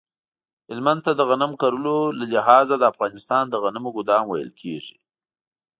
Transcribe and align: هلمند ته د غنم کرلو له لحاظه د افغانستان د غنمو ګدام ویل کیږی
هلمند 0.69 0.99
ته 1.05 1.11
د 1.15 1.21
غنم 1.29 1.51
کرلو 1.61 1.97
له 2.19 2.25
لحاظه 2.33 2.75
د 2.79 2.83
افغانستان 2.91 3.43
د 3.49 3.55
غنمو 3.63 3.89
ګدام 3.97 4.23
ویل 4.27 4.51
کیږی 4.61 4.97